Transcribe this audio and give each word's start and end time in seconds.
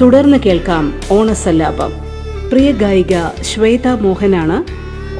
തുടർന്ന് 0.00 0.38
കേൾക്കാം 0.46 0.84
ഓണസല്ലാപം. 1.12 1.90
പ്രിയ 2.50 2.72
ഗായിക 2.72 3.14
ശ്വേത 3.42 3.88
മോഹനാണ് 4.04 4.56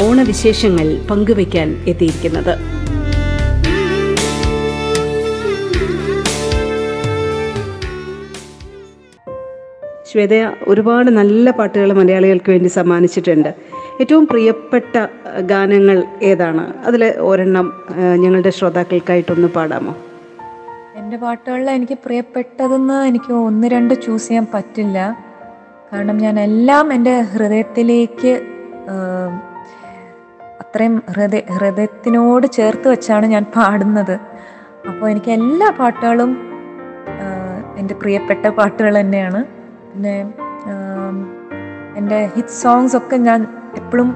ഓണവിശേഷങ്ങൾ 0.05 0.87
പങ്കുവയ്ക്കാൻ 1.11 1.69
എത്തിയിരിക്കുന്നത്. 1.89 2.55
ശ്വേത 10.11 10.35
ഒരുപാട് 10.69 11.11
നല്ല 11.11 11.51
പാട്ടുകൾ 11.51 11.93
മലയാളികൾക്ക് 11.93 12.51
വേണ്ടി 12.51 12.69
സമ്മാനിച്ചിട്ടുണ്ട്. 12.69 13.51
ഏറ്റവും 14.01 14.27
പ്രിയപ്പെട്ട 14.27 14.97
ഗാനങ്ങൾ 15.41 16.05
ഏതാണ്? 16.23 16.65
അതിൽ 16.89 17.05
ഒരെണ്ണം 17.05 17.67
ഞങ്ങളുടെ 18.23 18.51
ശ്രോതാക്കൾക്കായിട്ടൊന്ന് 18.51 19.49
പാടാമോ? 19.49 19.93
എന്റെ 20.99 21.17
പാട്ടുകളിൽ 21.23 21.69
എനിക്ക് 21.71 21.97
പ്രിയപ്പെട്ടതെന്ന് 22.05 22.97
എനിക്ക് 23.09 23.33
ഒന്ന് 23.49 23.67
രണ്ട് 23.75 23.93
ചൂസ് 24.05 24.27
ചെയ്യാൻ 24.29 24.47
പറ്റില്ല. 24.55 24.99
കാരണം 25.91 26.17
ഞാൻ 26.25 26.37
എല്ലാം 26.47 26.87
എന്റെ 26.97 27.15
ഹൃദയത്തിലേക്ക് 27.33 28.33
അത്രയും 30.63 30.95
ഹൃദയ 31.15 31.43
ഹൃദയത്തിനോട് 31.57 32.47
ചേർത്ത് 32.57 32.87
വെച്ചാണ് 32.93 33.27
ഞാൻ 33.35 33.45
പാടുന്നത്. 33.57 34.17
അപ്പോൾ 34.91 35.07
എനിക്ക് 35.13 35.31
എല്ലാ 35.39 35.69
പാട്ടുകളും 35.81 36.33
എന്റെ 37.81 37.95
പ്രിയപ്പെട്ട 38.03 38.47
പാട്ടുകൾ 38.59 38.93
തന്നെയാണ്. 39.01 39.41
പിന്നെ 39.93 40.17
എന്റെ 42.01 42.19
ഹിറ്റ് 42.35 42.57
സോങ്സ് 42.63 42.97
ഒക്കെ 43.01 43.17
ഞാൻ 43.29 43.41
എപ്പോഴും 43.81 44.11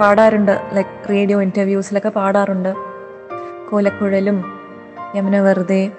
പാടാറുണ്ട്. 0.00 0.54
ലൈക്ക് 0.76 0.94
റേഡിയോ 1.12 1.38
ഇന്റർവ്യൂസിലൊക്കെ 1.46 2.12
പാടാറുണ്ട്. 2.20 2.72
കോലക്കുഴലും 3.70 4.60
യമുന 5.16 5.38
വെറുതെ. 5.38 5.92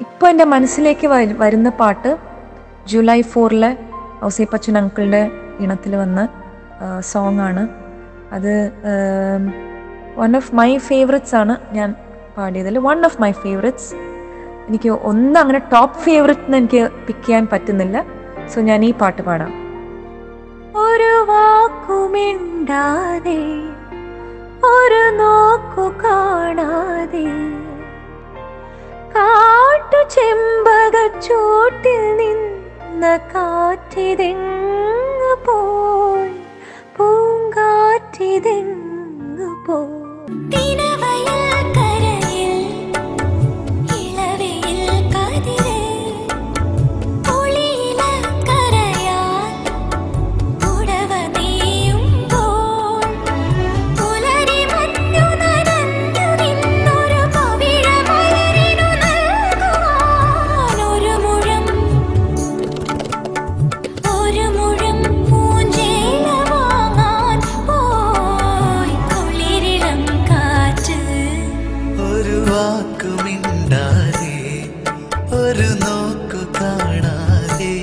ഇപ്പോൾ 0.00 0.28
എന്റെ 0.28 0.44
മനസ്സിലേക്ക് 0.44 1.06
വരു- 1.06 1.38
വരുന്ന 1.38 1.68
പാട്ട് 1.68 2.16
ജൂലൈ 2.86 3.22
ഫോറിലെ 3.22 3.76
ഔസേപ്പച്ചൻ 4.24 4.78
അങ്കിളുടെ 4.78 5.30
ഇണത്തിൽ 5.60 5.96
വന്ന 5.96 6.28
സോങ് 7.00 7.40
ആണ് 7.40 7.68
അത് 8.32 8.72
വൺ 10.16 10.36
ഓഫ് 10.36 10.54
മൈ 10.54 10.78
ഫേവറിറ്റ്സ് 10.78 11.34
ആണ് 11.34 11.56
ഞാൻ 11.72 11.94
പാടിയതിൽ. 12.36 12.78
വൺ 12.78 13.04
ഓഫ് 13.04 13.22
മൈ 13.22 13.32
ഫേവറിറ്റ്സ് 13.32 13.94
എനിക്ക് 14.68 14.88
ഒന്നും 14.88 15.40
അങ്ങനെ 15.40 15.58
ടോപ്പ് 15.58 15.98
ഫേവറിറ്റ് 15.98 16.40
എന്ന് 16.40 16.58
എനിക്ക് 16.58 16.88
പിക്ക് 17.06 17.26
ചെയ്യാൻ 17.26 17.48
പറ്റുന്നില്ല. 17.52 18.04
സോ 18.54 18.60
ഞാൻ 18.60 18.84
ഈ 18.84 18.92
പാട്ട് 18.92 19.22
പാടാം. 19.22 19.64
ഒരു 20.76 21.26
വാക്കുമിണ്ടാതെ 21.28 23.38
ഒരു 24.64 25.16
നോക്കു 25.16 26.02
കാണാതെ. 26.02 27.26
കാട്ടു 29.10 30.08
ചെമ്പക 30.08 31.20
ചൂട്ടിൽ 31.20 32.16
നിന്ന 32.16 33.16
കാറ്റിതെങ്ങു 33.16 35.46
പോയി? 35.46 36.40
പൂങ്കാറ്റിതെങ്ങു 36.96 39.66
പോയി? 39.66 41.13
വാക്കുമിണ്ടാതെ 72.54 74.34
ഒരു 75.38 75.68
നോക്കു 75.82 76.40
കാണാതെ 76.58 77.76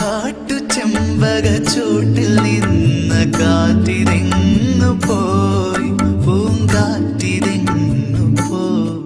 കാട്ടു 0.00 0.56
ചെമ്പക 0.74 1.46
ചൂട്ടിൽ 1.70 2.34
നിന്ന് 2.46 3.22
കാറ്റിതെങ്ങു 3.38 4.90
പോയി? 5.06 5.90
പൂങ്കാറ്റിതെങ്ങു 6.24 8.26
പോയി? 8.40 8.98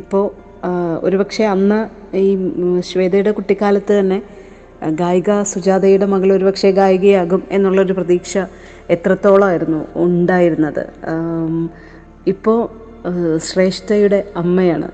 ഇപ്പോൾ 0.00 0.26
ഒരുപക്ഷെ 1.04 1.46
അന്ന് 1.54 1.80
ഈ 2.24 2.26
ശ്വേതയുടെ 2.90 3.34
കുട്ടിക്കാലത്ത് 3.38 4.00
തന്നെ 4.00 4.22
ഗായിക 5.00 5.30
സുജാതയുടെ 5.54 6.06
മകൾ 6.06 6.32
ഒരുപക്ഷെ 6.32 6.70
ഗായികയാകും 6.80 7.42
എന്നുള്ളൊരു 7.50 7.92
പ്രതീക്ഷ 7.92 8.38
എത്രത്തോളമായിരുന്നു 8.90 9.84
ഉണ്ടായിരുന്നത്? 10.04 10.84
ഇപ്പോൾ 12.26 12.58
ശ്രേഷ്ഠയുടെ 13.38 14.24
അമ്മയാണ്. 14.36 14.88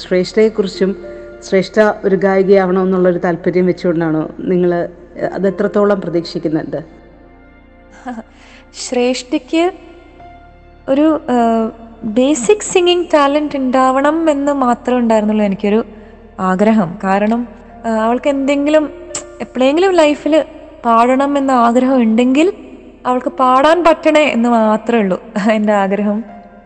ശ്രേഷ്ഠയെക്കുറിച്ചും 0.00 0.90
ശ്രേഷ്ഠ 1.42 1.76
ഒരു 2.04 2.16
ഗായികയാവണം 2.16 2.82
എന്നുള്ളൊരു 2.82 3.18
താല്പര്യം 3.18 3.66
വെച്ചുകൊണ്ടാണോ 3.66 4.22
നിങ്ങൾ 4.50 4.72
അത് 5.32 5.46
എത്രത്തോളം 5.48 6.00
പ്രതീക്ഷിക്കുന്നുണ്ട്? 6.00 6.80
ശ്രേഷ്ഠയ്ക്ക് 8.84 9.62
ഒരു 10.88 11.06
ബേസിക് 12.18 12.68
സിംഗിങ് 12.72 13.08
ടാലന്റ് 13.14 13.56
ഉണ്ടാവണം 13.56 14.30
എന്ന് 14.30 14.52
മാത്രമേ 14.52 14.98
ഉണ്ടായിരുന്നുള്ളൂ 14.98 15.44
എനിക്കൊരു 15.44 15.80
ആഗ്രഹം. 16.40 16.98
കാരണം 17.04 17.40
അവൾക്ക് 18.04 18.28
എന്തെങ്കിലും 18.28 18.84
എപ്പോഴെങ്കിലും 19.40 19.92
ലൈഫിൽ 19.92 20.34
പാടണം 20.84 21.38
എന്ന 21.38 21.50
ആഗ്രഹം 21.66 22.02
ഉണ്ടെങ്കിൽ 22.02 22.48
അവൾക്ക് 23.06 23.30
പാടാൻ 23.40 23.84
പറ്റണേ 23.84 24.24
എന്ന് 24.36 24.48
മാത്രമേ 24.48 25.02
ഉള്ളൂ 25.02 25.18
എന്റെ 25.56 25.72
ആഗ്രഹം. 25.74 26.18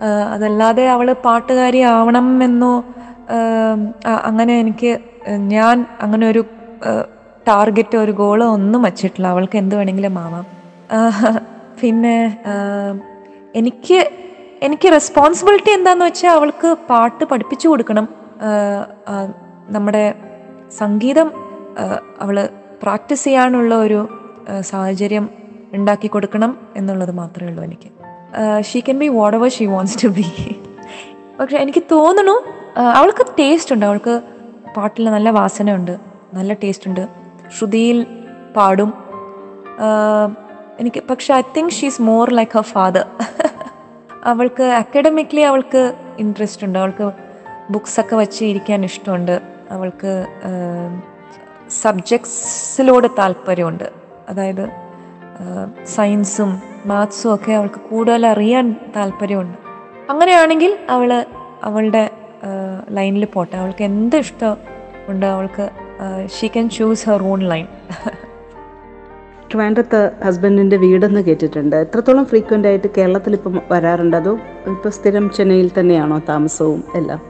അതല്ലാതെ 0.02 0.88
അവൾ 0.88 1.12
പാട്ടുകാരി 1.12 1.80
ആവണം 1.80 2.44
എന്നോ 2.44 2.84
അങ്ങനെ 4.28 4.58
എനിക്ക് 4.60 4.98
ഞാൻ 5.54 5.86
അങ്ങനെ 6.00 6.28
ഒരു 6.30 6.44
ടാർഗറ്റ് 7.48 7.96
ഒരു 7.96 8.12
ഗോളോ 8.12 8.46
ഒന്നും 8.48 8.82
വച്ചിട്ടില്ല. 8.82 9.26
അവൾക്ക് 9.26 9.56
എന്ത് 9.58 9.76
വേണമെങ്കിലും 9.76 10.18
ആവാം. 10.18 10.44
പിന്നെ 11.80 12.16
എനിക്ക് 13.54 13.98
എനിക്ക് 14.62 14.88
റെസ്പോൺസിബിലിറ്റി 14.92 15.70
എന്താന്ന് 15.70 16.04
വെച്ചാൽ 16.04 16.30
അവൾക്ക് 16.30 16.76
പാട്ട് 16.90 17.24
പഠിപ്പിച്ചു 17.24 17.68
കൊടുക്കണം. 17.68 18.08
നമ്മുടെ 19.68 20.14
സംഗീതം 20.78 21.30
അവൾ 22.20 22.48
പ്രാക്ടീസ് 22.82 23.24
ചെയ്യാനുള്ള 23.24 23.74
ഒരു 23.74 24.08
സാഹചര്യം 24.60 25.30
ഉണ്ടാക്കി 25.72 26.06
കൊടുക്കണം 26.06 26.58
എന്നുള്ളത് 26.76 27.12
മാത്രമേ 27.12 27.50
ഉള്ളൂ 27.50 27.64
എനിക്ക്. 27.64 27.90
She 28.60 28.80
can 28.80 28.98
be 28.98 29.08
whatever 29.36 29.50
she 29.50 29.66
wants 29.66 30.04
to 30.04 30.08
be 30.08 30.56
പക്ഷെ 31.40 31.56
എനിക്ക് 31.56 31.82
തോന്നുന്നു 31.92 32.54
ആ, 32.78 32.82
അവൾക്ക് 32.82 33.26
ടേസ്റ്റ് 33.38 33.74
ഉണ്ട്. 33.74 33.86
അവൾക്ക് 33.86 34.20
പാട്ടിൽ 34.76 35.10
നല്ല 35.10 35.30
വാസനയുണ്ട് 35.30 35.98
നല്ല 36.34 36.52
ടേസ്റ്റ് 36.52 36.88
ഉണ്ട്. 36.88 37.08
ശ്രുതിയിൽ 37.58 38.06
പാടും. 38.56 38.94
ആ, 39.80 39.86
എനിക്ക് 40.80 41.02
പക്ഷെ 41.10 41.34
I 41.34 41.42
think 41.56 41.72
she 41.72 41.86
is 41.86 42.02
more 42.02 42.34
like 42.34 42.56
her 42.56 42.62
father 42.62 43.06
അവൾക്ക് 44.24 44.62
അക്കാഡമിക്കലി 44.62 45.40
അവൾക്ക് 45.40 45.94
ഇൻട്രസ്റ്റ് 46.18 46.66
ഉണ്ട്. 46.66 46.78
അവൾക്ക് 46.78 47.12
ബുക്സൊക്കെ 47.70 48.16
വെച്ച് 48.16 48.44
ഇരിക്കാൻ 48.44 48.84
ഇഷ്ടമുണ്ട്. 48.84 49.40
അവൾക്ക് 49.70 50.26
സബ്ജക്ട്സിലോട് 51.70 53.08
താല്പര്യമുണ്ട്. 53.18 53.90
അതായത് 54.28 54.83
സയൻസും 55.94 56.50
മാത്സും 56.86 57.34
ഒക്കെ 57.34 57.52
അവൾക്ക് 57.52 57.80
കൂടുതൽ 57.90 58.26
അറിയാൻ 58.26 58.66
താല്പര്യമുണ്ട്. 58.96 59.58
അങ്ങനെയാണെങ്കിൽ 60.10 60.72
അവൾ 60.90 61.10
അവളുടെ 61.62 62.10
ലൈനിൽ 62.90 63.24
പോട്ടെ. 63.24 63.56
അവൾക്ക് 63.56 63.84
എന്ത് 63.84 64.16
ഇഷ്ടം 64.16 64.56
ഉണ്ട് 65.08 65.26
അവൾക്ക് 65.26 65.64
she 66.36 66.46
can 66.46 66.66
choose 66.68 67.08
her 67.10 67.22
own 67.22 67.40
line 67.52 67.66
ട്രിവാൻഡ്രത്ത് 69.50 70.00
ഹസ്ബൻഡിന്റെ 70.24 70.76
വീടെന്ന് 70.76 71.20
കേട്ടിട്ടുണ്ട്. 71.20 71.76
എത്രത്തോളം 71.76 72.24
ഫ്രീക്വന്റ് 72.24 72.68
ആയിട്ട് 72.68 72.88
കേരളത്തിൽ 72.96 73.32
ഇപ്പം 73.32 73.56
വരാറുണ്ട്? 73.70 74.16
അതോ 74.16 74.32
ഇപ്പോൾ 74.66 74.90
സ്ഥിരം 74.90 75.26
ചെന്നൈയിൽ 75.36 75.70
തന്നെയാണോ 75.78 76.18
താമസവും 76.28 76.80
എല്ലാം? 76.94 77.20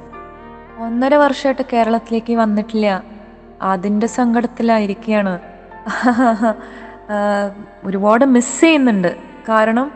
ഒന്നര 0.85 1.15
വർഷമായിട്ട് 1.15 1.65
കേരളത്തിലേക്ക് 1.73 2.35
വന്നിട്ടില്ല. 2.35 2.89
അതിന്റെ 3.63 4.07
സങ്കടത്തിലായിരിക്കുകയാണ് 4.07 5.35
ഒരുപാട് 7.87 8.25
മിസ് 8.25 8.61
ചെയ്യുന്നുണ്ട്. 8.61 9.17
കാരണം 9.49 9.91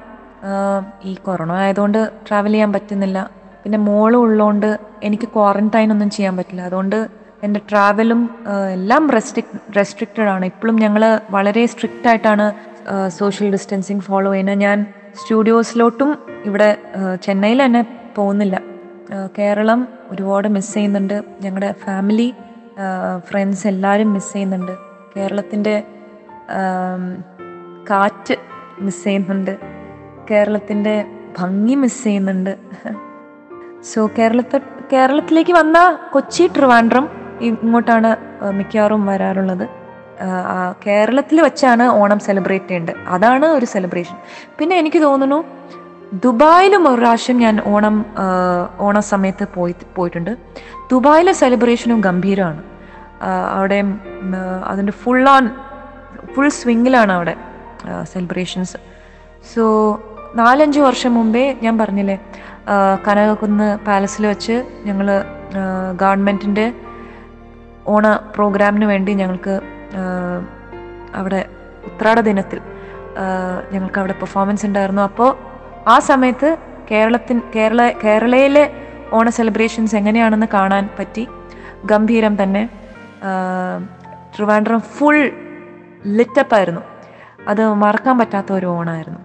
ഈ 1.04 1.14
കൊറോണ 1.14 1.52
ആയതുകൊണ്ട് 1.52 2.10
ട്രാവൽ 2.28 2.52
ചെയ്യാൻ 2.52 2.72
പറ്റുന്നില്ല. 2.72 3.30
പിന്നെ 3.62 3.78
മോളും 3.78 4.20
ഉള്ളതുകൊണ്ട് 4.20 4.78
എനിക്ക് 5.02 5.28
ക്വാറന്റൈൻ 5.28 5.92
ഒന്നും 5.92 6.10
ചെയ്യാൻ 6.10 6.36
പറ്റില്ല. 6.36 6.62
അതുകൊണ്ട് 6.62 7.08
എന്റെ 7.42 7.60
ട്രാവലും 7.70 8.30
എല്ലാം 8.72 9.10
റെസ്ട്രിക് 9.10 9.52
റെസ്ട്രിക്റ്റഡ് 9.76 10.30
ആണ്. 10.34 10.44
ഇപ്പോഴും 10.44 10.76
ഞങ്ങൾ 10.76 11.20
വളരെ 11.30 11.66
സ്ട്രിക്റ്റ് 11.66 12.08
ആയിട്ടാണ് 12.08 12.46
സോഷ്യൽ 13.08 13.50
ഡിസ്റ്റൻസിങ് 13.50 14.00
ഫോളോ 14.00 14.30
ചെയ്യുന്നത് 14.32 14.58
ഞാൻ 14.58 14.86
സ്റ്റുഡിയോസിലോട്ടും 15.20 16.18
ഇവിടെ 16.44 16.76
ചെന്നൈയിൽ 17.22 17.64
തന്നെ 17.64 17.82
പോകുന്നില്ല. 18.16 18.60
കേരളം 19.38 19.88
ഒരുപാട് 20.10 20.48
മിസ് 20.48 20.74
ചെയ്യുന്നുണ്ട്. 20.74 21.22
ഞങ്ങളുടെ 21.42 21.74
ഫാമിലി 21.84 22.34
ഫ്രണ്ട്സ് 23.18 23.66
എല്ലാവരും 23.66 24.12
മിസ് 24.12 24.32
ചെയ്യുന്നുണ്ട്. 24.32 24.74
കേരളത്തിന്റെ 25.16 25.74
കാറ്റ് 27.90 28.34
മിസ് 28.80 29.04
ചെയ്യുന്നുണ്ട്. 29.04 29.54
കേരളത്തിന്റെ 30.30 30.94
ഭംഗി 31.38 31.74
മിസ് 31.74 32.04
ചെയ്യുന്നുണ്ട്. 32.04 32.52
സോ 33.90 34.00
കേരളത്തെ 34.18 34.60
കേരളത്തിലേക്ക് 34.92 35.52
വന്ന 35.52 35.78
കൊച്ചി 36.12 36.44
ട്രിവാൻഡ്രം 36.56 37.08
ഇങ്ങോട്ടാണ് 37.40 38.10
മിക്കവാറും 38.52 39.02
വരാറുള്ളത്. 39.06 39.66
കേരളത്തിൽ 40.86 41.40
വെച്ചാണ് 41.40 41.82
ഓണം 41.82 42.18
സെലിബ്രേറ്റ് 42.18 42.68
ചെയ്യേണ്ടത്. 42.68 42.96
അതാണ് 43.08 43.46
ഒരു 43.46 43.66
സെലിബ്രേഷൻ 43.66 44.16
പിന്നെ 44.58 44.76
എനിക്ക് 44.76 45.00
തോന്നുന്നു 45.02 45.44
ദുബായിലും 46.24 46.82
ഒരു 46.88 47.00
പ്രാവശ്യം 47.00 47.36
ഞാൻ 47.38 47.56
ഓണം 47.66 47.96
ഓണ 48.78 49.00
സമയത്ത് 49.00 49.46
പോയി 49.54 49.74
പോയിട്ടുണ്ട്. 49.96 50.32
ദുബായിലെ 50.92 51.32
സെലിബ്രേഷനും 51.32 52.00
ഗംഭീരമാണ്. 52.00 52.62
അവിടെ 53.56 53.78
അതിന്റെ 54.66 54.92
ഫുൾ 54.92 55.28
ഓൺ 55.28 55.46
ഫുൾ 56.34 56.48
സ്വിങ്ങിലാണ് 56.48 57.12
അവിടെ 57.12 57.34
സെലിബ്രേഷൻസ് 58.12 58.76
സോ 59.54 59.64
നാലഞ്ച് 60.34 60.80
വർഷം 60.80 61.14
മുമ്പേ 61.14 61.44
ഞാൻ 61.62 61.74
പറഞ്ഞില്ലേ 61.78 62.16
കനകക്കുന്ന് 63.06 63.68
പാലസിൽ 63.86 64.26
വെച്ച് 64.26 64.56
ഞങ്ങൾ 64.84 65.08
ഗവൺമെന്റിന്റെ 66.02 66.66
ഓണ 67.86 68.06
പ്രോഗ്രാമിന് 68.34 68.84
വേണ്ടി 68.84 69.12
ഞങ്ങൾക്ക് 69.12 69.54
അവിടെ 71.14 71.40
ഉത്രാട 71.86 72.18
ദിനത്തിൽ 72.20 72.60
ഞങ്ങൾക്ക് 73.72 73.98
അവിടെ 73.98 74.12
പെർഫോമൻസ് 74.12 74.66
ഉണ്ടായിരുന്നു. 74.66 75.02
അപ്പോൾ 75.02 75.30
ആ 75.88 75.98
സമയത്ത് 75.98 76.48
കേരളത്തിൻ 76.90 77.38
കേരള 77.56 77.82
കേരളയിലെ 78.04 78.64
ഓണ 79.12 79.28
സെലിബ്രേഷൻസ് 79.28 79.96
എങ്ങനെയാണെന്ന് 79.96 80.48
കാണാൻ 80.54 80.84
പറ്റി. 80.98 81.24
ഗംഭീരം 81.84 82.42
തന്നെ 82.42 82.62
ട്രിവാൻഡ്രം 84.36 84.80
ഫുൾ 84.80 85.18
ലിറ്റപ്പായിരുന്നു 86.06 86.80
അത് 87.48 87.68
മറക്കാൻ 87.68 88.18
പറ്റാത്ത 88.18 88.52
ഒരു 88.52 88.66
ഓണമായിരുന്നു 88.66 89.18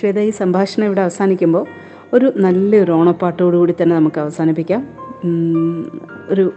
ശ്വേത 0.00 0.18
ഈ 0.18 0.30
സംഭാഷണം 0.30 0.84
ഇവിടെ 0.84 1.00
അവസാനിക്കുമ്പോൾ 1.00 1.66
ഒരു 2.12 2.32
നല്ലൊരു 2.36 2.92
ഓണപ്പാട്ടോടുകൂടി 2.92 3.74
തന്നെ 3.82 3.96
നമുക്ക് 3.96 4.20
അവസാനിപ്പിക്കാം. 4.20 4.82
ഒരു 6.30 6.52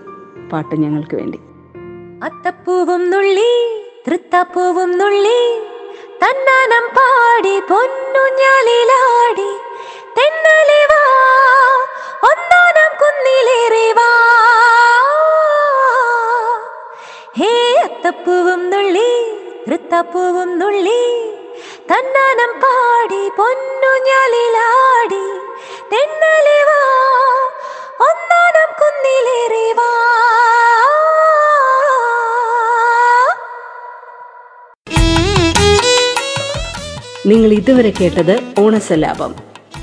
പാട്ട് 0.51 0.75
ഞങ്ങൾക്ക് 0.75 1.15
വേണ്ടി. 1.15 1.39
അത്തപ്പൂവും 2.23 3.09
നുള്ളി 3.09 3.51
തൃത്തപ്പൂവും 4.07 4.97
നുള്ളി 4.97 5.59
തന്നാനം 6.23 6.85
പാടി 6.95 7.59
പൊന്നുഞ്ഞാലിലാടി 7.59 9.51
തെന്നലെ 10.17 10.81
വാ 10.91 11.01
ഒന്നാനം 12.31 12.91
കുന്നിലേറി 13.01 13.91
വാ. 13.91 14.09
ഹേ 17.37 17.51
അത്തപ്പൂവും 17.83 18.69
നുള്ളി 18.69 19.09
തൃത്തപ്പൂവും 19.67 20.59
നുള്ളി 20.59 20.99
തന്നാനം 21.91 22.51
പാടി 22.63 23.29
തെന്നലെ 25.93 26.59
വാ 26.69 26.77
ഒന്നാനം 28.09 28.69
കുന്നിലേറി 28.81 29.71
വാ. 29.71 29.89
നിങ്ങൾ 37.25 37.53
ഇതുവരെ 37.53 37.93
കേട്ടത് 38.01 38.39
ഓണസലാപം. 38.59 39.35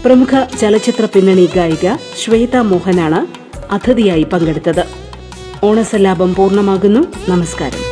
പ്രമുഖ 0.04 0.44
ചലച്ചിത്ര 0.44 1.04
പിന്നണി 1.04 1.50
ഗായിക 1.56 1.96
ശ്വേത 1.96 2.56
മോഹനാണ് 2.56 3.26
അതിഥിയായി 3.70 4.22
പങ്കെടുത്തത്. 4.22 4.99
ഓണസലാപം 5.62 6.34
പൂർണമാകുന്നു. 6.34 7.00
നമസ്കാരം. 7.28 7.90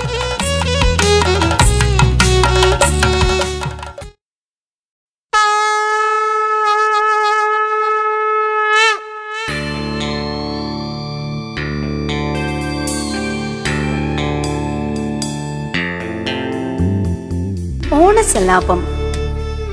ഓണസലാപം 17.95 18.85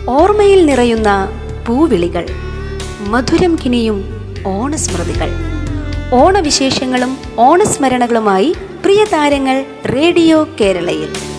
ഓർമ്മയിൽ 0.10 0.66
നിറയുന്ന 0.66 1.30
പൂവിളികൾ. 1.68 2.26
മധുരം 3.00 3.56
കിനിയും 3.66 4.04
ഓണസ്മൃതികൾ. 4.46 5.45
ഓണവിശേഷങ്ങളും 6.14 7.18
ഓണസ്മരണകളുമായി 7.40 8.56
പ്രിയ 8.84 9.04
താരങ്ങൾ 9.04 9.66
റേഡിയോ 9.86 10.48
കേരളയിൽ. 10.62 11.35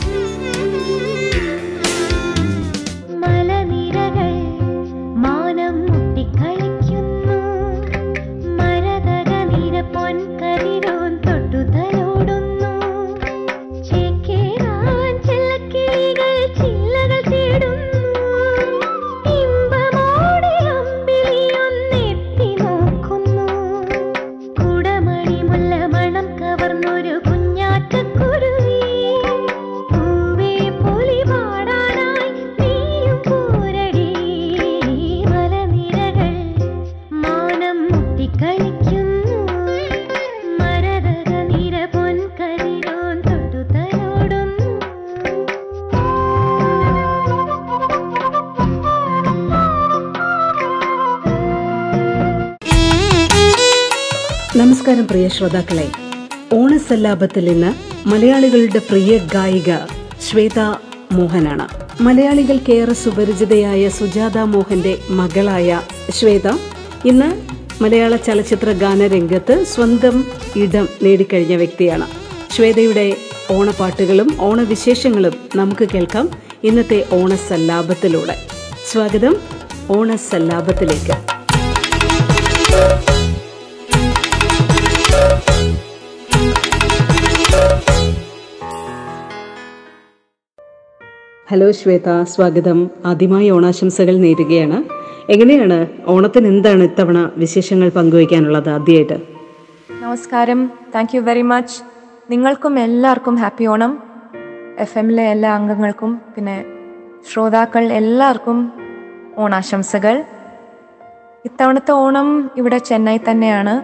നമസ്കാരം 54.96 55.06
പ്രിയ 55.06 55.29
ശ്രോതാക്കളെ. 55.29 55.88
ഓണസല്ലാപത്തിൽ 56.53 57.48
ഇന്ന് 57.48 57.72
മലയാളികളുടെ 58.08 58.79
പ്രിയ 58.79 59.19
ഗായിക 59.19 59.76
ശ്വേത 60.31 60.58
മോഹനാണ്. 61.12 61.67
മലയാളികൾക്കേറെ 62.03 62.93
സുപരിചിതയായ 62.93 63.88
സുജാത 63.88 64.38
മോഹന്റെ 64.38 64.98
മകളായ 65.10 65.81
ശ്വേത 66.10 66.48
ഇന്ന് 67.05 67.43
മലയാള 67.82 68.17
ചലച്ചിത്ര 68.17 68.72
ഗാനരംഗത്ത് 68.72 69.65
സ്വന്തം 69.65 70.24
ഇടം 70.56 70.88
നേടിക്കഴിഞ്ഞ 71.03 71.55
വ്യക്തിയാണ്. 71.55 72.06
ശ്വേതയുടെ 72.53 73.17
ഓണപ്പാട്ടുകളും 73.50 74.36
ഓണവിശേഷങ്ങളും 74.41 75.32
നമുക്ക് 75.56 75.88
കേൾക്കാം. 75.88 76.31
ഇന്നത്തെ 76.65 77.05
ഓണസല്ലാപത്തിലൂടെ. 77.12 78.36
സ്വാഗതം. 78.93 79.36
ഓണസല്ലാപത്തിലേക്ക്. 79.91 81.35
ഹലോ 91.50 91.72
ശ്വേത 91.72 92.22
സ്വാഗതം. 92.22 92.91
ആദ്യമായി 93.06 93.50
ഓണാശംസകൾ 93.50 94.17
നേരുകയാണ്. 94.17 94.84
എങ്ങനെയാണ് 95.32 95.86
ഓണത്തിന് 96.06 96.46
എന്താണ് 96.46 96.84
ഇത്തവണ 96.84 97.31
വിശേഷങ്ങൾ 97.36 97.88
പങ്കുവയ്ക്കാനുള്ളത് 97.88 98.69
ആദ്യമായിട്ട്? 98.69 99.20
നമസ്കാരം. 100.03 100.70
താങ്ക് 100.94 101.17
യു 101.17 101.20
വെരി 101.20 101.43
മച്ച് 101.43 101.82
നിങ്ങൾക്കും 102.31 102.79
എല്ലാവർക്കും 102.79 103.34
ഹാപ്പി 103.34 103.65
ഓണം. 103.65 104.03
എഫ് 104.79 104.98
എമ്മിലെ 104.98 105.22
എല്ലാ 105.22 105.55
അംഗങ്ങൾക്കും 105.55 106.20
പിന്നെ 106.34 106.65
ശ്രോതാക്കൾ 107.32 107.93
എല്ലാവർക്കും 107.93 108.72
ഓണാശംസകൾ. 109.38 110.24
ഇത്തവണത്തെ 111.44 111.93
ഓണം 111.93 112.50
ഇവിടെ 112.56 112.79
ചെന്നൈ 112.79 113.19
തന്നെയാണ്. 113.31 113.82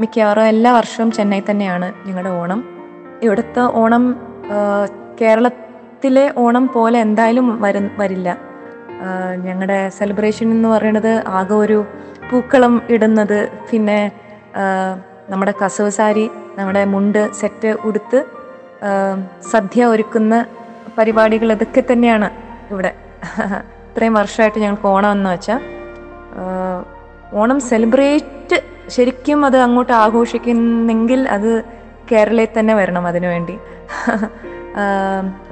മിക്കവാറും 0.00 0.42
എല്ലാ 0.42 0.72
വർഷവും 0.72 1.12
ചെന്നൈ 1.12 1.40
തന്നെയാണ് 1.50 1.92
ഞങ്ങളുടെ 2.06 2.30
ഓണം. 2.30 2.64
ഇവിടുത്തെ 3.22 3.60
ഓണം 3.60 4.16
ആ, 4.44 4.86
കേരളത്തിലെ 6.02 6.24
ഓണം 6.42 6.64
പോലെ 6.74 6.98
എന്തായാലും 7.06 7.46
വര 7.62 7.76
വരില്ല. 7.98 8.28
ഞങ്ങളുടെ 9.46 9.76
സെലിബ്രേഷൻ 9.98 10.46
എന്ന് 10.54 10.68
പറയുന്നത് 10.72 11.12
ആകെ 11.38 11.54
ഒരു 11.64 11.76
പൂക്കളം 12.30 12.74
ഇടുന്നത് 12.94 13.38
പിന്നെ 13.68 13.98
നമ്മുടെ 15.30 15.52
കസവ് 15.60 15.90
സാരി 15.98 16.26
നമ്മുടെ 16.58 16.82
മുണ്ട് 16.94 17.22
സെറ്റ് 17.40 17.70
ഉടുത്ത് 17.88 18.20
സദ്യ 19.52 19.84
ഒരുക്കുന്ന 19.92 20.34
പരിപാടികൾ 20.98 21.48
ഇതൊക്കെ 21.56 21.82
തന്നെയാണ് 21.90 22.30
ഇവിടെ. 22.72 22.92
ഇത്രയും 23.88 24.16
വർഷമായിട്ട് 24.20 24.58
ഞങ്ങൾക്ക് 24.64 24.88
ഓണം 24.94 25.12
എന്ന് 25.16 25.30
വെച്ചാൽ 25.34 25.60
ഓണം 27.42 27.60
സെലിബ്രേറ്റ് 27.70 28.58
ശരിക്കും 28.96 29.40
അത് 29.48 29.58
അങ്ങോട്ട് 29.66 29.94
ആഘോഷിക്കുന്നെങ്കിൽ 30.04 31.22
അത് 31.36 31.52
കേരളയിൽ 32.12 32.52
തന്നെ 32.58 32.74
വരണം 32.80 33.06
അതിനുവേണ്ടി 33.12 33.56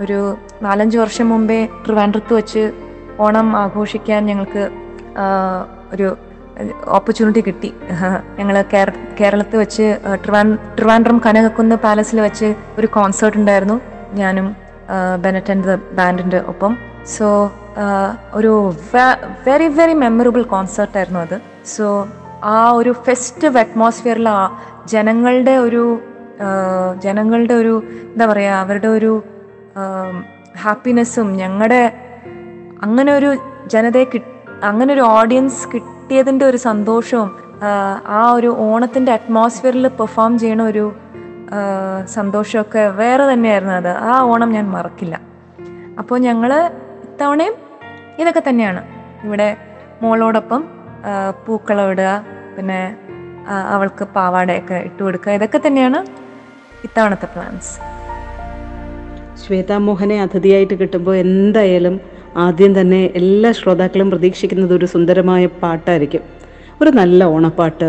ഒരു 0.01 0.37
നാലഞ്ച് 0.63 0.99
വർഷം 0.99 1.29
മുമ്പേ 1.29 1.69
ട്രിവാൻഡ്രത്ത് 1.87 2.35
വെച്ച് 2.35 2.73
ഓണം 3.21 3.57
ആഘോഷിക്കാൻ 3.57 4.27
ഞങ്ങൾക്ക് 4.27 4.71
ഒരു 5.93 6.17
ഓപ്പർച്യൂണിറ്റി 6.87 7.41
കിട്ടി. 7.41 7.73
ഞങ്ങൾ 8.39 8.65
കേരളത്തിൽ 9.21 9.59
വെച്ച് 9.59 9.99
ട്രിവാൻ 10.25 10.59
ട്രിവാൻഡ്രം 10.79 11.21
കനകക്കുന്ന് 11.27 11.77
പാലസിൽ 11.77 12.21
വെച്ച് 12.21 12.55
ഒരു 12.79 12.87
കോൺസേർട്ട് 12.87 13.39
ഉണ്ടായിരുന്നു. 13.39 13.81
ഞാനും 14.13 14.57
ബെനറ്റ് 15.21 15.51
ആൻഡ് 15.51 15.65
ദ 15.65 15.75
ബാൻഡിന്റെ 15.75 16.41
ഒപ്പം. 16.47 16.79
സോ 17.17 17.51
ഒരു 18.35 18.53
വെരി 19.47 19.69
വെരി 19.69 19.95
മെമ്മറബിൾ 19.95 20.43
കോൺസേർട്ടായിരുന്നു 20.43 21.21
അത്. 21.21 21.37
സോ 21.77 22.09
ആ 22.45 22.71
ഒരു 22.71 22.95
ഫെസ്റ്റീവ് 23.07 23.59
അറ്റ്മോസ്ഫിയറിൽ 23.59 24.29
ആ 24.29 24.41
ജനങ്ങളുടെ 24.87 25.57
ഒരു 25.57 25.83
ജനങ്ങളുടെ 26.99 27.55
ഒരു 27.55 27.75
എന്താ 28.13 28.27
പറയുക 28.27 28.53
അവരുടെ 28.61 28.89
ഒരു 28.89 29.13
ഹാപ്പിനെസ്സും 30.59 31.33
ഞങ്ങളുടെ 31.33 31.83
അങ്ങനെ 32.83 33.13
ഒരു 33.13 33.31
ജനതയെ 33.67 34.05
കി 34.05 34.19
അങ്ങനെ 34.63 34.93
ഒരു 34.93 35.01
ഓഡിയൻസ് 35.11 35.69
കിട്ടിയതിന്റെ 35.73 36.45
ഒരു 36.47 36.57
സന്തോഷവും 36.63 37.29
ആ, 38.09 38.21
ഒരു 38.33 38.57
ഓണത്തിന്റെ 38.67 39.13
അറ്റ്മോസ്ഫിയറിൽ 39.13 39.89
പെർഫോം 39.99 40.39
ചെയ്യണ 40.39 40.63
ഒരു 40.63 40.85
സന്തോഷമൊക്കെ 42.09 42.87
വേറെ 42.97 43.25
തന്നെയായിരുന്നു 43.33 43.73
അത്. 43.73 43.93
ആ 44.05 44.21
ഓണം 44.23 44.51
ഞാൻ 44.53 44.67
മറക്കില്ല. 44.71 45.15
അപ്പോൾ 45.99 46.19
ഞങ്ങൾ 46.19 46.51
ഇത്തവണയും 47.05 47.55
ഇതൊക്കെ 48.19 48.43
തന്നെയാണ്. 48.49 48.83
ഇവിടെ 49.25 49.49
മോളോടൊപ്പം 50.03 50.61
പൂക്കളം 51.47 51.91
ഇടുക 51.91 52.11
പിന്നെ 52.57 52.81
അവൾക്ക് 53.69 54.05
പാവാടയൊക്കെ 54.15 54.75
ഇട്ട് 54.89 55.03
കൊടുക്കുക 55.03 55.33
ഇതൊക്കെ 55.33 55.61
തന്നെയാണ് 55.67 56.01
ഇത്തവണത്തെ 56.85 57.27
പ്ലാൻസ് 57.27 57.73
ശ്വേതാ 59.43 59.77
മോഹനെ 59.79 60.17
അതിഥിയായിട്ട് 60.23 60.75
കിട്ടുമ്പോൾ 60.75 61.17
എന്തായാലും 61.17 62.01
ആദ്യം 62.37 62.81
തന്നെ 62.81 63.01
എല്ലാ 63.15 63.51
ശ്രോതാക്കളും 63.53 64.11
പ്രതീക്ഷിക്കുന്നത് 64.11 64.73
ഒരു 64.75 64.87
സുന്ദരമായ 64.87 65.47
പാട്ടായിരിക്കും. 65.63 66.23
ഒരു 66.83 66.91
നല്ല 66.91 67.25
ഓണപ്പാട്ട് 67.25 67.89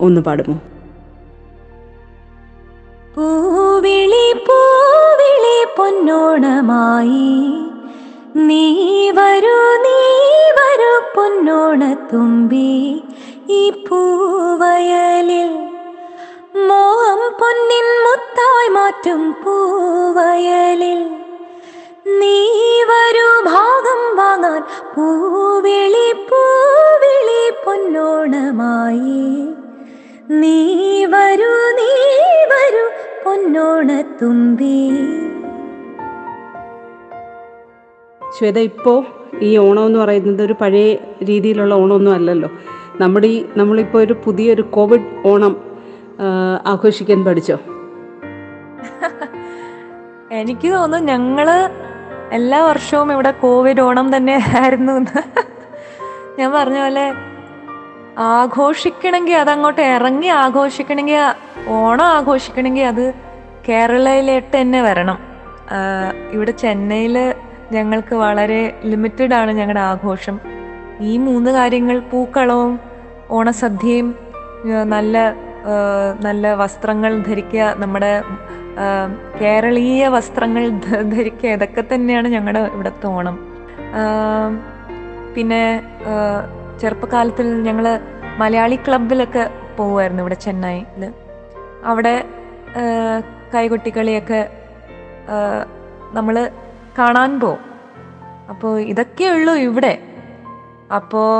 ഒന്ന് 0.00 0.20
പാടുമോ? 0.20 0.56
പൂവിളി 3.14 4.26
പൂവിളി 4.48 5.58
പൊന്നോണമായി. 5.76 7.28
നീ 8.48 8.64
വരൂ 9.18 9.58
നീ 9.86 10.00
വരൂ 10.58 10.92
പൊന്നോണത്തുമ്പി. 11.16 12.72
ഈ 13.60 13.62
പൂവയലിൽ 13.88 15.52
മോഹം 16.56 17.32
പൊന്നിൻ 17.40 17.86
മുത്തായി 18.04 18.68
മാറ്റും 18.68 19.32
പൂവയലിൽ. 19.32 21.06
നീ 22.18 22.38
വരൂ 22.82 23.44
ഭാഗം 23.44 24.16
വാങ്ങാൻ 24.16 24.62
പൂവിളി 24.96 26.12
പൂവിളി 26.12 27.52
പൊന്നോണമായി. 27.66 29.48
നീ 30.30 31.04
വരൂ 31.04 31.52
നീ 31.72 31.90
വരൂ 32.52 32.88
പൊന്നോണത്തുമ്പി. 33.24 34.90
ശ്വേത 38.38 38.58
ഇപ്പോൾ 38.58 39.04
ഈ 39.42 39.56
ഓണം 39.56 39.86
എന്ന് 39.86 39.98
പറയുന്നത് 39.98 40.42
ഒരു 40.42 40.52
പഴയ 40.52 40.94
രീതിയിലുള്ള 41.24 41.74
ഓണമൊന്നും 41.74 42.14
അല്ലല്ലോ. 42.14 42.50
നമ്മുടെ 43.00 43.26
ഈ 43.26 43.44
നമ്മളിപ്പോൾ 43.56 43.98
ഒരു 43.98 44.12
പുതിയൊരു 44.12 44.62
കോവിഡ് 44.62 45.26
ഓണം 45.26 45.65
ആഘോഷിക്കാൻ 46.66 47.24
പഠിച്ചോ? 47.24 47.56
എനിക്ക് 50.30 50.72
തോന്നുന്നു 50.72 51.12
ഞങ്ങൾ 51.12 51.48
എല്ലാ 52.32 52.64
വർഷവും 52.64 53.12
ഇവിടെ 53.12 53.30
കോവിഡ് 53.30 53.80
ഓണം 53.80 54.16
തന്നെ 54.16 54.44
ആയിരുന്നു 54.56 54.92
ഞാൻ 56.38 56.52
പറഞ്ഞ 56.52 56.78
പോലെ 56.80 57.12
ആഘോഷിക്കണമെങ്കിൽ 58.18 59.34
അതങ്ങോട്ട് 59.34 59.80
ഇറങ്ങി 59.80 60.26
ആഘോഷിക്കണമെങ്കിൽ 60.26 61.16
ഓണം 61.68 62.04
ആഘോഷിക്കണമെങ്കിൽ 62.04 62.82
അത് 62.82 63.14
കേരളയിലോട്ട് 63.68 64.60
തന്നെ 64.60 64.82
വരണം. 64.82 65.18
ഇവിടെ 66.32 66.50
ചെന്നൈയിൽ 66.50 67.34
ഞങ്ങൾക്ക് 67.72 68.14
വളരെ 68.14 68.80
ലിമിറ്റഡ് 68.84 69.34
ആണ് 69.34 69.52
ഞങ്ങളുടെ 69.52 69.80
ആഘോഷം. 69.80 70.40
ഈ 71.00 71.18
മൂന്ന് 71.18 71.50
കാര്യങ്ങൾ 71.50 71.98
പൂക്കളവും 71.98 72.80
ഓണസദ്യയും 73.30 74.14
നല്ല 74.88 75.45
നല്ല 76.26 76.54
വസ്ത്രങ്ങൾ 76.62 77.12
ധരിക്കുക 77.28 77.64
നമ്മുടെ 77.82 78.10
കേരളീയ 79.40 80.08
വസ്ത്രങ്ങൾ 80.16 80.64
ധരിക്കുക 81.14 81.50
ഇതൊക്കെ 81.56 81.82
തന്നെയാണ് 81.92 82.28
ഞങ്ങളുടെ 82.34 82.62
ഇവിടുത്തെ 82.74 83.06
ഓണം. 83.16 83.36
പിന്നെ 85.34 85.62
ചെറുപ്പകാലത്തിൽ 86.80 87.46
ഞങ്ങൾ 87.68 87.86
മലയാളി 88.42 88.76
ക്ലബിലൊക്കെ 88.86 89.44
പോവുമായിരുന്നു 89.76 90.22
ഇവിടെ 90.24 90.38
ചെന്നൈയിൽ 90.46 91.04
അവിടെ 91.90 92.14
കൈകൊട്ടിക്കളിയൊക്കെ 93.54 94.40
നമ്മൾ 96.16 96.36
കാണാൻ 96.98 97.32
പോവും. 97.42 97.62
അപ്പോൾ 98.52 98.72
ഇതൊക്കെയുള്ളൂ 98.92 99.54
ഇവിടെ. 99.68 99.94
അപ്പോൾ 100.98 101.30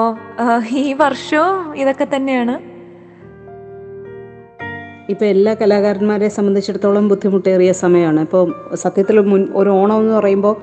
ഈ 0.82 0.86
വർഷവും 1.02 1.58
ഇതൊക്കെ 1.82 2.06
തന്നെയാണ്. 2.14 2.54
ഇപ്പോൾ 5.12 5.24
എല്ലാ 5.24 5.52
കലാകാരന്മാരെ 5.54 6.28
സംബന്ധിച്ചിടത്തോളം 6.36 7.04
ബുദ്ധിമുട്ടേറിയ 7.10 7.72
സമയമാണ്. 7.80 8.20
ഇപ്പോൾ 8.26 8.44
സത്യത്തിൽ 8.82 9.16
മുൻ 9.32 9.42
ഒരു 9.60 9.70
ഓണം 9.80 9.98
എന്ന് 10.02 10.14
പറയുമ്പോൾ 10.14 10.54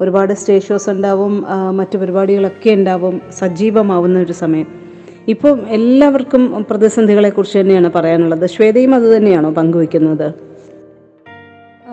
ഒരുപാട് 0.00 0.32
സ്റ്റേജ് 0.32 0.66
ഷോസ് 0.68 0.88
ഉണ്ടാവും 0.90 1.34
മറ്റു 1.78 1.96
പരിപാടികളൊക്കെ 1.98 2.70
ഉണ്ടാവും 2.70 3.14
സജീവമാവുന്ന 3.40 4.16
ഒരു 4.18 4.34
സമയം. 4.40 4.68
ഇപ്പം 5.32 5.58
എല്ലാവർക്കും 5.76 6.42
പ്രതിസന്ധികളെക്കുറിച്ച് 6.70 7.58
തന്നെയാണ് 7.58 7.90
പറയാനുള്ളത്. 7.96 8.46
ശ്വേതയും 8.54 8.94
അത് 8.94 9.06
തന്നെയാണോ 9.16 9.50
പങ്കുവെക്കുന്നത് 9.58 10.26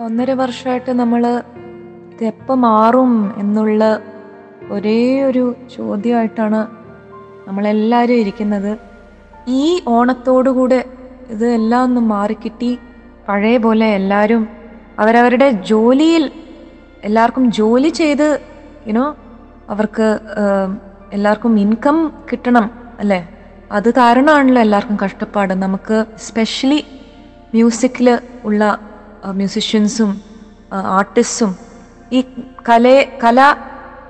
ഒന്നര 0.06 0.30
വർഷമായിട്ട് 0.40 0.92
നമ്മൾ 1.00 1.22
ഇത് 2.12 2.24
എപ്പോൾ 2.30 2.56
മാറും 2.64 3.12
എന്നുള്ള 3.38 3.82
ഒരേ 4.70 5.22
ഒരു 5.22 5.44
ചോദ്യമായിട്ടാണ് 5.76 6.60
നമ്മളെല്ലാവരും 7.46 8.18
ഇരിക്കുന്നത്. 8.22 8.72
ഈ 9.60 9.64
ഓണത്തോടുകൂടെ 9.88 10.80
ഇത് 11.34 11.46
എല്ലാം 11.58 11.82
ഒന്ന് 11.88 12.00
മാറിക്കിട്ടി. 12.14 12.70
പഴയ 13.28 13.56
പോലെ 13.64 13.86
എല്ലാവരും 13.98 14.42
അവരവരുടെ 14.98 15.48
ജോലിയിൽ 15.70 16.24
എല്ലാവർക്കും 17.08 17.44
ജോലി 17.58 17.90
ചെയ്ത് 18.00 18.28
യുനോ 18.88 19.06
അവർക്ക് 19.70 20.06
എല്ലാവർക്കും 21.12 21.52
ഇൻകം 21.60 21.98
കിട്ടണം 22.30 22.66
അല്ലേ? 23.02 23.20
അത് 23.76 23.88
കാരണമാണല്ലോ 23.98 24.60
എല്ലാവർക്കും 24.62 24.98
കഷ്ടപ്പാട്. 25.04 25.52
നമുക്ക് 25.64 25.98
സ്പെഷ്യലി 26.26 26.80
മ്യൂസിക്കിൽ 27.54 28.08
ഉള്ള 28.44 28.62
മ്യൂസിഷ്യൻസും 29.38 30.10
ആർട്ടിസ്റ്റും 30.98 31.52
ഈ 32.12 32.20
കല 32.68 32.84
കല 33.24 33.40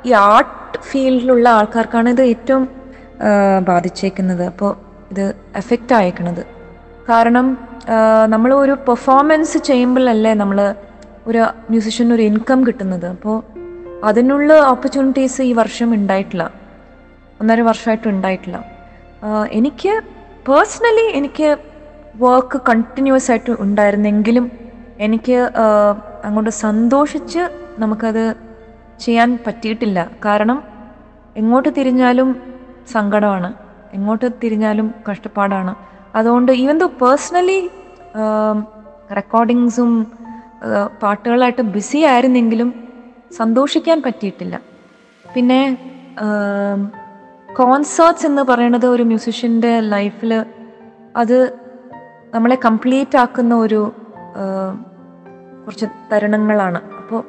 ഈ 0.07 0.13
ആർട്ട് 0.13 0.79
ഫീൽഡിലുള്ള 0.89 1.47
ആൾക്കാർക്കാണ് 1.59 2.09
ഇത് 2.15 2.23
ഏറ്റവും 2.33 2.65
ബാധിച്ചേക്കുന്നത്. 3.71 4.45
അപ്പോൾ 4.53 4.73
ഇത് 5.13 5.25
എഫക്റ്റ് 5.61 5.95
ആയേക്കണത്. 5.99 6.43
കാരണം 7.09 7.47
നമ്മൾ 8.29 8.55
ഒരു 8.55 8.75
പെർഫോമൻസ് 8.89 9.59
ചെയ്യുമ്പോഴല്ലേ 9.59 10.35
നമ്മൾ 10.35 10.75
ഒരു 11.27 11.41
മ്യൂസിഷ്യന് 11.71 12.13
ഒരു 12.15 12.23
ഇൻകം 12.23 12.67
കിട്ടുന്നത്. 12.67 13.07
അപ്പോൾ 13.07 13.37
അതിനുള്ള 14.05 14.53
ഓപ്പർച്യൂണിറ്റീസ് 14.73 15.43
ഈ 15.43 15.53
വർഷം 15.53 15.95
ഉണ്ടായിട്ടില്ല. 15.95 16.45
ഒന്നര 17.41 17.61
വർഷമായിട്ട് 17.61 18.09
ഉണ്ടായിട്ടില്ല. 18.09 18.59
എനിക്ക് 19.59 19.93
പേഴ്സണലി 20.49 21.07
എനിക്ക് 21.19 21.49
വർക്ക് 22.17 22.61
കണ്ടിന്യൂസ് 22.69 23.31
ആയിട്ട് 23.31 23.53
ഉണ്ടായിരുന്നെങ്കിലും 23.61 24.47
എനിക്ക് 24.99 25.37
അങ്ങോട്ട് 26.25 26.51
സന്തോഷിച്ച് 26.51 27.43
നമുക്കത് 27.79 28.25
ചെയ്യാൻ 29.01 29.39
പറ്റിയിട്ടില്ല. 29.47 30.11
കാരണം 30.25 30.63
എങ്ങോട്ട് 31.37 31.69
തിരിഞ്ഞാലും 31.79 32.29
സങ്കടമാണ്. 32.93 33.55
എങ്ങോട്ട് 33.95 34.27
തിരിഞ്ഞാലും 34.43 34.95
കഷ്ടപ്പാടാണ്. 35.11 35.75
അതുകൊണ്ട് 36.15 36.53
ഈവൻ 36.53 36.79
ദോ 36.79 36.87
പേഴ്സണലി 37.03 37.61
റെക്കോർഡിങ്സും 39.13 39.91
പാട്ടുകളായിട്ട് 41.03 41.63
ബിസി 41.75 41.99
ആയിരുന്നെങ്കിലും 42.05 42.69
സന്തോഷിക്കാൻ 43.37 44.03
പറ്റിയിട്ടില്ല. 44.03 44.55
പിന്നെ 45.25 45.61
കോൺസേർട്സ് 47.57 48.27
എന്ന് 48.27 48.43
പറയുന്നത് 48.43 48.87
ഒരു 48.87 49.03
മ്യൂസിഷ്യന്റെ 49.03 49.81
ലൈഫിൽ 49.95 50.33
അത് 51.17 51.39
നമ്മളെ 52.35 52.59
കംപ്ലീറ്റ് 52.65 53.17
ആക്കുന്ന 53.17 53.55
ഒരു 53.57 53.81
കുറച്ച് 55.65 55.87
തരുണങ്ങളാണ്. 56.13 56.81
അപ്പോൾ 56.99 57.21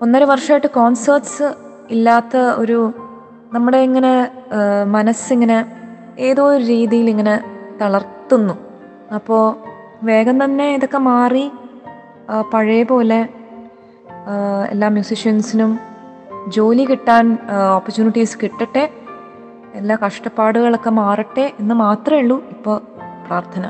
ഒന്നര 0.00 0.24
വർഷമായിട്ട് 0.24 0.66
കോൺസേർട്സ് 0.70 1.48
ഇല്ലാത്ത 1.90 2.34
ഒരു 2.56 2.78
നമ്മുടെ 3.52 3.78
ഇങ്ങനെ 3.78 4.14
ആ, 4.52 4.60
മനസ്സിങ്ങനെ 4.86 5.58
ഏതോ 6.18 6.42
ഒരു 6.52 6.64
രീതിയിൽ 6.64 7.10
ഇങ്ങനെ 7.10 7.34
തളർത്തുന്നു. 7.80 8.54
അപ്പോൾ 9.14 9.42
വേഗം 10.06 10.36
തന്നെ 10.44 10.66
ഇതൊക്കെ 10.74 11.00
മാറി 11.10 11.44
പഴയ 12.54 12.82
പോലെ 12.82 13.20
എല്ലാ 14.70 14.88
മ്യൂസിഷ്യൻസിനും 14.88 15.70
ജോലി 16.56 16.84
കിട്ടാൻ 16.84 17.26
ഓപ്പർച്യൂണിറ്റീസ് 17.76 18.38
കിട്ടട്ടെ 18.42 18.84
എല്ലാ 19.74 19.96
കഷ്ടപ്പാടുകളൊക്കെ 20.06 20.90
മാറട്ടെ 20.90 21.44
എന്ന് 21.60 21.74
മാത്രമേ 21.84 22.20
ഉള്ളൂ 22.22 22.36
ഇപ്പോൾ 22.54 22.76
പ്രാർത്ഥന. 23.26 23.64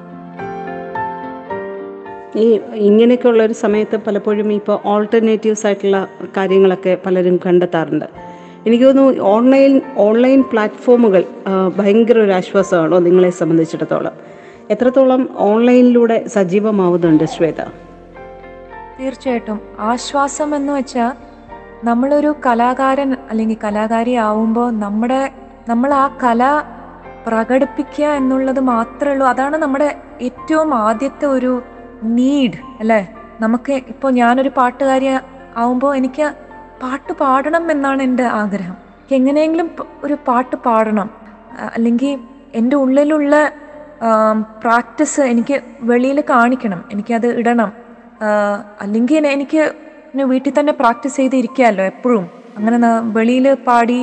ഈ 2.43 2.47
ഇങ്ങനെയൊക്കെയുള്ള 2.89 3.43
ഒരു 3.43 3.53
സമയത്ത് 3.53 3.97
പലപ്പോഴും 4.07 4.53
ഇപ്പോൾ 4.53 4.77
ഓൾട്ടർനേറ്റീവ്സ് 4.85 5.67
ആയിട്ടുള്ള 5.67 5.99
കാര്യങ്ങളൊക്കെ 6.37 6.93
പലരും 7.07 7.37
കണ്ടെത്താറുണ്ട്. 7.47 8.07
എനിക്ക് 8.67 8.85
തോന്നുന്നു 8.85 9.23
ഓൺലൈൻ 9.23 9.81
ഓൺലൈൻ 9.97 10.43
പ്ലാറ്റ്ഫോമുകൾ 10.43 11.25
ഭയങ്കര 11.77 12.19
ഒരു 12.19 12.31
ആശ്വാസമാണോ 12.31 12.99
നിങ്ങളെ 12.99 13.31
സംബന്ധിച്ചിടത്തോളം? 13.31 14.13
എത്രത്തോളം 14.71 15.29
ഓൺലൈനിലൂടെ 15.37 16.17
സജീവമാവുന്നുണ്ട് 16.29 17.25
ശ്വേത? 17.25 17.61
തീർച്ചയായിട്ടും. 19.01 19.61
ആശ്വാസം 19.81 20.57
എന്ന് 20.57 20.73
വെച്ചാൽ 20.73 21.13
നമ്മളൊരു 21.85 22.35
കലാകാരൻ 22.47 23.17
അല്ലെങ്കിൽ 23.31 23.57
കലാകാരി 23.65 24.13
ആവുമ്പോൾ 24.27 24.71
നമ്മുടെ 24.81 25.33
നമ്മൾ 25.69 25.95
ആ 25.95 26.19
കല 26.25 26.63
പ്രകടിപ്പിക്കുക 27.27 28.05
എന്നുള്ളത് 28.05 28.61
മാത്രമേ 28.61 29.13
ഉള്ളൂ. 29.13 29.27
അതാണ് 29.27 29.57
നമ്മുടെ 29.57 29.97
ഏറ്റവും 30.23 30.75
ആദ്യത്തെ 30.75 31.27
ഒരു 31.27 31.63
നീഡ് 32.03 32.59
അല്ലേ? 32.81 33.01
നമുക്ക് 33.41 33.73
ഇപ്പോൾ 33.73 34.13
ഞാനൊരു 34.13 34.51
പാട്ടുകാരി 34.57 35.09
ആവുമ്പോൾ 35.57 35.97
എനിക്ക് 35.97 36.33
പാട്ട് 36.83 37.13
പാടണം 37.13 37.65
എന്നാണ് 37.71 38.03
എന്റെ 38.03 38.27
ആഗ്രഹം. 38.41 38.77
എങ്ങനെയെങ്കിലും 39.17 39.69
ഒരു 40.05 40.17
പാട്ട് 40.29 40.57
പാടണം. 40.57 41.09
അല്ലെങ്കിൽ 41.75 42.19
എന്റെ 42.55 42.77
ഉള്ളിലുള്ള 42.77 43.35
പ്രാക്ടീസ് 44.63 45.21
എനിക്ക് 45.33 45.57
വെളിയിൽ 45.91 46.19
കാണിക്കണം. 46.31 46.81
എനിക്കത് 46.93 47.29
ഇടണം. 47.39 47.73
അല്ലെങ്കിൽ 48.81 49.27
എനിക്ക് 49.27 49.63
വീട്ടിൽ 50.33 50.53
തന്നെ 50.59 50.73
പ്രാക്ടീസ് 50.73 51.17
ചെയ്തിരിക്കാമല്ലോ 51.17 51.85
എപ്പോഴും. 51.85 52.25
അങ്ങനെ 52.57 52.79
വെളിയിൽ 53.17 53.47
പാടി 53.69 54.01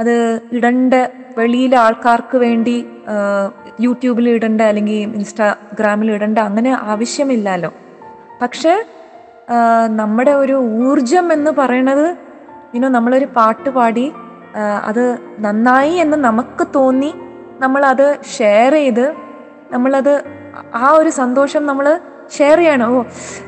അത് 0.00 0.14
ഇടണ്ട 0.52 0.94
വെളിയിലെ 1.38 1.76
ആൾക്കാർക്ക് 1.78 2.36
വേണ്ടി 2.38 2.76
യൂട്യൂബിൽ 3.80 4.26
ഇടണ്ട 4.28 4.60
അല്ലെങ്കിൽ 4.60 4.98
ഇൻസ്റ്റാഗ്രാമിൽ 5.18 6.08
ഇടണ്ട 6.12 6.38
അങ്ങനെ 6.38 6.70
ആവശ്യമില്ലല്ലോ. 6.92 7.70
പക്ഷേ 8.42 8.72
നമ്മുടെ 9.88 10.30
ഒരു 10.30 10.56
ഊർജം 10.86 11.32
എന്ന് 11.32 11.50
പറയണത് 11.50 12.16
ഇനോ 12.74 12.88
നമ്മളൊരു 12.88 13.28
പാട്ട് 13.36 13.70
പാടി 13.70 14.12
അത് 14.84 15.18
നന്നായി 15.38 15.94
എന്ന് 15.94 16.16
നമുക്ക് 16.16 16.66
തോന്നി 16.74 17.14
നമ്മളത് 17.60 18.18
ഷെയർ 18.36 18.72
ചെയ്ത് 18.72 19.14
നമ്മളത് 19.70 20.24
ആ 20.74 20.90
ഒരു 20.90 21.08
സന്തോഷം 21.08 21.66
നമ്മൾ 21.66 22.00
ഷെയർ 22.36 22.58
ചെയ്യണം. 22.58 22.90
ഓ 22.96 23.02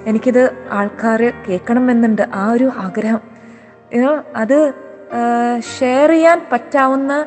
എനിക്കിത് 0.07 0.43
ആൾക്കാർ 0.71 1.33
കേൾക്കണം 1.49 1.91
എന്നുണ്ട് 1.91 2.23
ആ 2.35 2.51
ഒരു 2.53 2.73
ആഗ്രഹം. 2.85 3.23
അത് 4.37 4.75
ഷെയർ 5.79 6.11
ചെയ്യാൻ 6.11 6.41
പറ്റാവുന്ന 6.53 7.27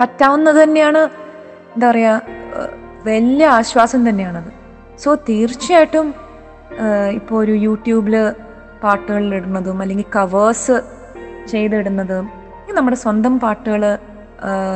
പറ്റാവുന്നത് 0.00 0.62
തന്നെയാണ് 0.62 1.02
എന്താ 1.74 1.90
പറയുക 1.90 2.68
വലിയ 3.04 3.46
ആശ്വാസം 3.46 4.08
തന്നെയാണത്. 4.08 4.50
സോ 4.98 5.14
തീർച്ചയായിട്ടും 5.28 6.14
ഇപ്പോൾ 7.12 7.44
ഒരു 7.44 7.52
യൂട്യൂബിൽ 7.52 8.32
പാട്ടുകളിലിടുന്നതും 8.82 9.80
അല്ലെങ്കിൽ 9.82 10.04
കവേഴ്സ് 10.16 10.82
ചെയ്തിടുന്നതും 11.46 12.30
നമ്മുടെ 12.74 12.96
സ്വന്തം 12.96 13.38
പാട്ടുകൾ 13.38 13.98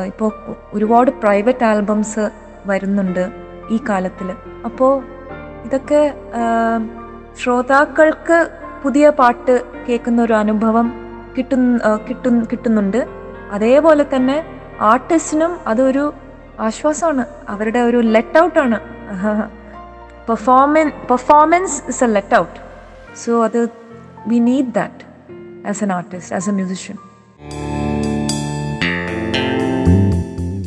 ഇപ്പോൾ 0.05 0.31
ഒരുപാട് 0.73 1.11
പ്രൈവറ്റ് 1.11 1.65
ആൽബംസ് 1.65 2.29
വരുന്നുണ്ട് 2.65 3.31
ഈ 3.71 3.79
കാലത്തിൽ 3.89 4.31
അപ്പോൾ 4.65 5.03
ഇതൊക്കെ 5.65 6.13
ശ്രോതാക്കൾക്ക് 7.37 8.49
പുതിയ 8.83 9.09
പാട്ട് 9.09 9.63
കേൾക്കുന്ന 9.87 10.21
ഒരു 10.21 10.33
അനുഭവം 10.33 10.87
കിട്ടുന്ന 11.37 11.95
കിട്ടും 12.09 12.47
കിട്ടുന്നുണ്ട്. 12.51 13.07
അതേപോലെ 13.51 14.05
തന്നെ 14.15 14.37
ആർട്ടിസ്റ്റിനും 14.81 15.51
അതൊരു 15.67 16.13
ആശ്വാസമാണ്. 16.59 17.25
അവരുടെ 17.49 17.79
ഒരു 17.79 17.97
let 17.97 18.39
ഔട്ടാണ് 18.39 18.77
performance 20.29 20.89
performance 21.09 21.89
is 21.89 22.03
a 22.03 22.07
let 22.07 22.35
out 22.35 22.59
so 23.25 23.43
അത് 23.43 23.69
we 24.27 24.39
need 24.39 24.73
that 24.73 25.03
as 25.67 25.83
an 25.83 25.93
artist 25.93 26.35
as 26.35 26.49
a 26.49 26.53
musician 26.53 26.97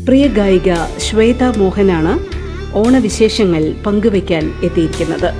പ്രിയ 0.05 0.27
ഗായിക 0.27 0.75
ശ്വേത 0.99 1.44
മോഹനാണ് 1.59 2.12
ഓണവിശേഷങ്ങൾ 2.75 3.75
പങ്കുവയ്ക്കാൻ 3.87 4.55
എത്തിയിരിക്കുന്നത്. 4.64 5.31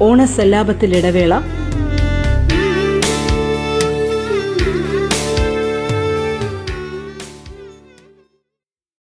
ഓണസല്ലാപത്തിലിടവേള 0.00 1.34